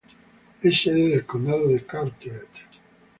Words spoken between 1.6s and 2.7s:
de Carteret.